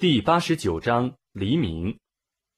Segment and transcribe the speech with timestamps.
[0.00, 1.98] 第八十九章黎明。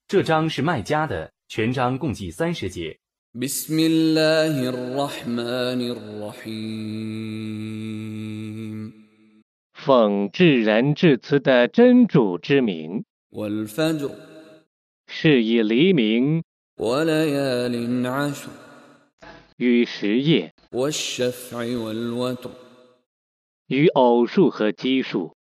[0.06, 2.98] 这章是卖家的，全章共计三十节。
[9.72, 13.04] 奉至仁至慈的真主之名。
[15.06, 16.42] 是以黎明。
[19.56, 20.52] 与实业。
[23.68, 25.34] 与偶数和奇数。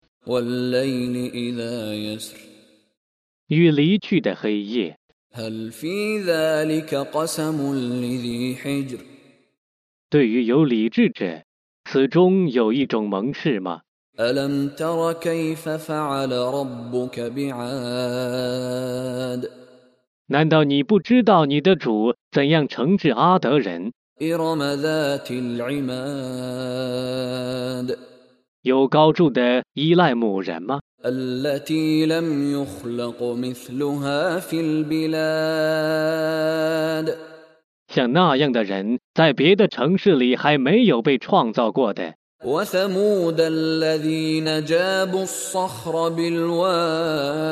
[3.47, 4.97] 与离去的黑夜，
[5.33, 8.99] هل في ذلك قسم لذي حجر
[10.09, 11.43] 对于有理智者，
[11.83, 13.81] 此中有一种蒙氏吗？
[14.19, 17.51] ألم تر كيف فعل ربك بعاد
[20.27, 23.91] 难道你不知道你的主怎样惩治阿德人？
[24.21, 25.97] إرم ذات العماد
[28.61, 30.79] 有高筑的依赖母人吗？
[31.05, 35.93] التي لم يخلق مثلها في البلاد
[37.89, 42.13] 像那样的人，在别的城市里还没有被创造过的。
[42.45, 47.43] وثمود الذين جابوا الصخر بالواد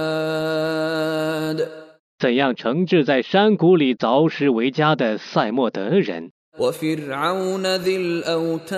[2.19, 6.31] 怎样惩治在山谷里凿石为家的塞莫德人？
[6.59, 8.72] وفرعون ذي الأوتاد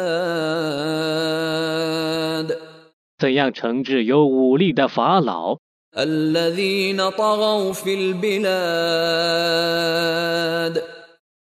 [3.18, 5.58] 怎样惩治有武力的法老？
[5.96, 8.44] الذين طغوا في البلاد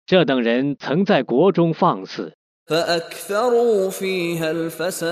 [0.06, 2.32] 这等人曾在国中放肆，
[2.66, 5.02] فأكثروا فيها الفساد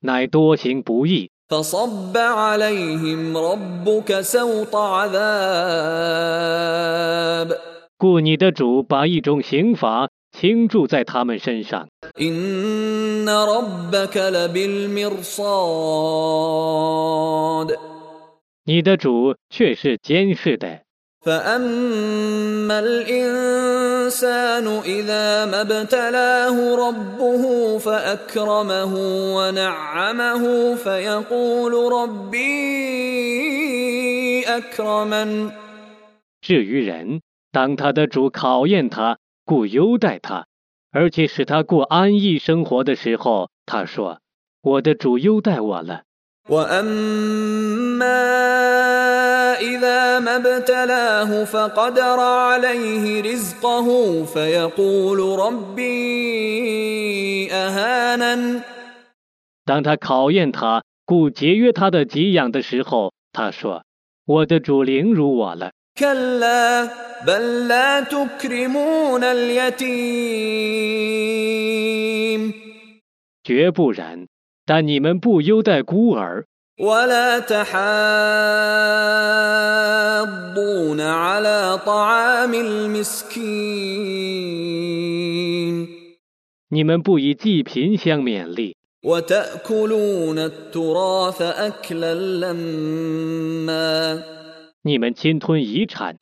[0.00, 5.12] 乃多行不义， فصب عليهم ربك سوط عذاب
[7.96, 11.88] 故你的主把一种刑罚倾注在他们身上。
[12.18, 15.42] إن ربك لبالمرصاد
[18.64, 20.82] 你的主却是监视的。
[21.22, 28.94] فأما الإنسان إذا ما ابتلاه ربه فأكرمه
[29.36, 32.42] ونعمه فيقول ربي
[34.46, 35.50] أكرمن
[36.40, 37.20] 至于人，
[37.56, 40.46] 当他的主考验他，故优待他，
[40.90, 46.02] 而且使他过安逸生活的时候，他说：“我的主优待我了。”
[46.48, 48.08] وأما
[49.60, 55.88] إذا ما ابتلاه فقدر عليه رزقه فيقول ربي
[57.52, 58.62] أهانن
[59.64, 65.70] 当他考验他，故节约他的给养的时候，他说：“我的主凌辱我了。
[65.98, 66.88] كلا
[67.26, 70.72] بل لا تكرمون اليتيم
[73.44, 74.26] ”绝不然，
[74.64, 76.44] 但你们不优待孤儿，
[76.78, 77.80] ولا تحاضون
[81.00, 83.48] على طعام المسكين
[86.70, 94.22] 你们不以济贫相勉励， وتأكلون التراث أكلا لما
[94.83, 96.17] 你们侵吞遗产。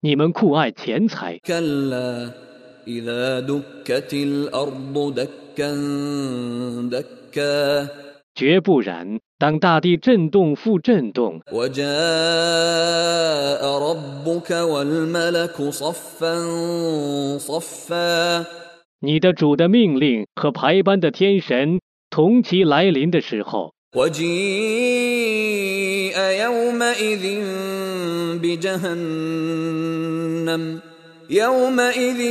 [0.00, 1.38] 你们酷爱钱财。
[8.34, 11.40] 绝不然当大地震动复震动。
[19.01, 24.17] وجاء ربك والملك صفا صفا 你的主的命令和排班的天神同期来临的时候， وجيء
[26.17, 27.25] يومئذ
[28.41, 29.61] بجهنم
[31.29, 32.21] يومئذ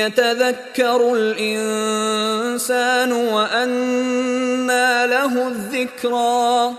[0.00, 6.76] يتذكر الإنسان وأنى له الذكرى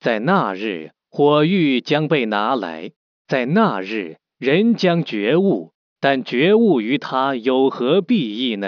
[0.00, 2.92] 在那日，火狱将被拿来；
[3.26, 5.72] 在那日，人将觉悟，
[6.07, 8.67] 但觉悟于他有何裨益呢？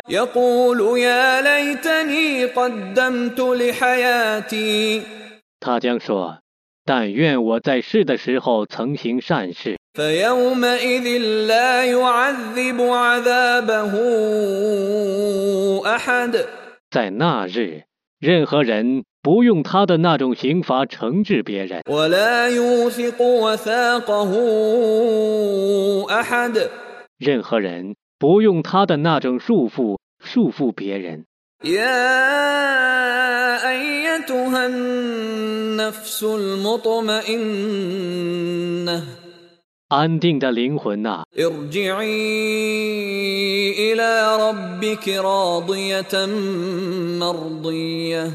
[5.59, 6.39] 他将说：
[6.83, 9.77] 「但愿我在世的时候，曾行善事。」
[16.89, 17.83] 在那日，
[18.19, 21.83] 任何人不用他的那种刑罚惩治别人。
[27.20, 31.24] ولا يوثق وثاقه أحد 任何人不用他的那种束缚束缚别人。
[31.64, 31.92] يا
[33.70, 37.22] أيتها النفس المطمئنة
[39.88, 42.02] 安定的灵魂呐、 ارجعي
[44.36, 46.26] ربك راضية
[47.18, 48.32] مرضية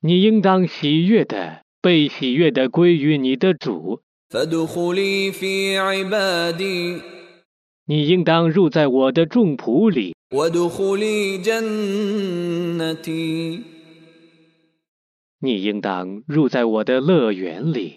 [0.00, 4.00] 你应当喜悦的，被喜悦的归于你的主。
[4.30, 7.00] فادخلي في عبادي
[7.91, 10.13] 你应当入在我的众仆里。
[15.39, 17.87] 你应当入在我的乐园里。